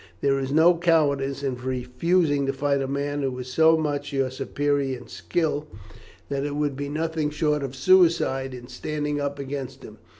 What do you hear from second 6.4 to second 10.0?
it would be nothing short of suicide in standing up against him.